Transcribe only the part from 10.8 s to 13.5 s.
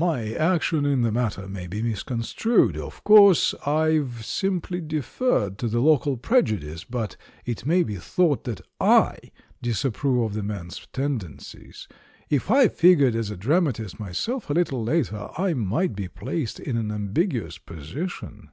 tendencies. If I figured as a